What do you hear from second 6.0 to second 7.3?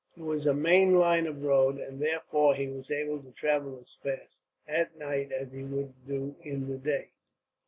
do in the day.